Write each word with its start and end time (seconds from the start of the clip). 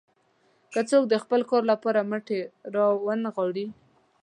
که 0.71 0.79
څوک 0.89 1.03
د 1.09 1.15
خپل 1.23 1.41
کار 1.49 1.63
لپاره 1.71 2.07
مټې 2.09 2.39
راونه 2.75 3.21
نغاړي. 3.25 3.67